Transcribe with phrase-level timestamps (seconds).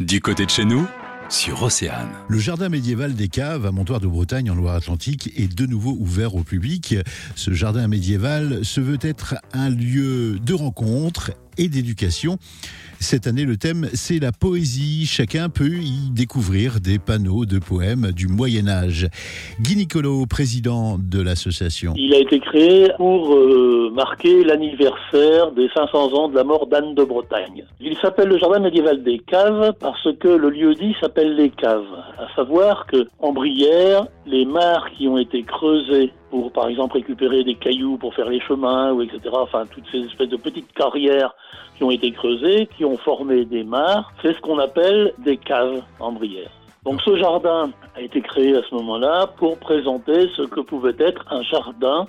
[0.00, 0.86] Du côté de chez nous,
[1.30, 2.10] sur Océane.
[2.28, 6.34] Le jardin médiéval des caves à Montoire de Bretagne en Loire-Atlantique est de nouveau ouvert
[6.34, 6.96] au public.
[7.34, 12.38] Ce jardin médiéval se veut être un lieu de rencontre et d'éducation.
[12.98, 15.06] Cette année, le thème, c'est la poésie.
[15.06, 19.08] Chacun peut y découvrir des panneaux de poèmes du Moyen Âge.
[19.60, 21.92] Guy Nicolo, président de l'association.
[21.96, 26.94] Il a été créé pour euh, marquer l'anniversaire des 500 ans de la mort d'Anne
[26.94, 27.64] de Bretagne.
[27.80, 31.84] Il s'appelle le jardin médiéval des caves parce que le lieu dit s'appelle les caves.
[32.18, 37.44] À savoir que en Brière, les mares qui ont été creusées pour, par exemple, récupérer
[37.44, 39.20] des cailloux pour faire les chemins, ou etc.
[39.32, 41.34] Enfin, toutes ces espèces de petites carrières
[41.76, 45.82] qui ont été creusées, qui ont formé des mares, c'est ce qu'on appelle des caves
[45.98, 46.12] en.
[46.84, 51.24] Donc ce jardin a été créé à ce moment-là pour présenter ce que pouvait être
[51.30, 52.06] un jardin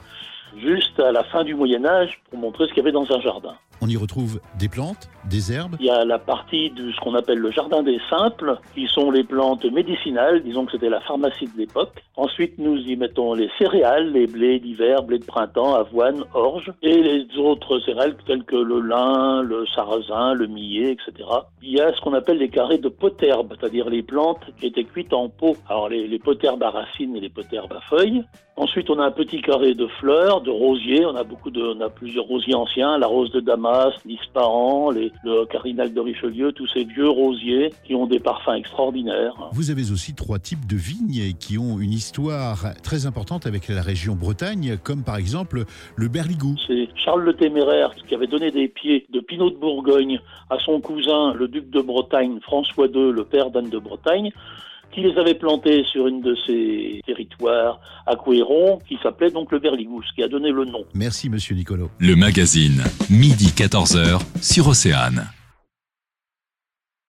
[0.58, 3.22] juste à la fin du Moyen Âge pour montrer ce qu'il y avait dans un
[3.22, 3.56] jardin.
[3.88, 5.78] On y retrouve des plantes, des herbes.
[5.80, 9.12] Il y a la partie de ce qu'on appelle le jardin des simples, qui sont
[9.12, 12.04] les plantes médicinales, disons que c'était la pharmacie de l'époque.
[12.18, 17.02] Ensuite, nous y mettons les céréales, les blés d'hiver, blés de printemps, avoine, orge, et
[17.02, 21.30] les autres céréales telles que le lin, le sarrasin, le millet, etc.
[21.62, 24.84] Il y a ce qu'on appelle les carrés de poterbes, c'est-à-dire les plantes qui étaient
[24.84, 25.56] cuites en pot.
[25.70, 28.26] Alors les, les à racines et les poterbes à feuilles.
[28.58, 31.06] Ensuite, on a un petit carré de fleurs, de rosiers.
[31.06, 35.46] On a beaucoup de, on a plusieurs rosiers anciens, la rose de Damas, l'Ispahan, le
[35.46, 39.34] cardinal de Richelieu, tous ces vieux rosiers qui ont des parfums extraordinaires.
[39.52, 43.82] Vous avez aussi trois types de vignes qui ont une histoire très importante avec la
[43.82, 46.56] région Bretagne, comme par exemple le Berligou.
[46.68, 50.80] C'est Charles le Téméraire qui avait donné des pieds de Pinot de Bourgogne à son
[50.80, 54.32] cousin, le duc de Bretagne, François II, le père d'Anne de Bretagne
[54.92, 59.60] qui les avait plantés sur une de ces territoires à Couéron, qui s'appelait donc le
[59.60, 60.84] Berligous, qui a donné le nom.
[60.94, 61.90] Merci, monsieur Nicolo.
[62.00, 65.28] Le magazine, midi 14h, sur Océane.